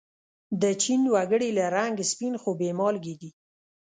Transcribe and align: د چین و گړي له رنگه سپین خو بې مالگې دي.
د 0.61 0.63
چین 0.81 1.01
و 1.13 1.15
گړي 1.31 1.49
له 1.57 1.65
رنگه 1.75 2.05
سپین 2.11 2.33
خو 2.41 2.51
بې 2.59 2.69
مالگې 2.79 3.15
دي. 3.21 3.31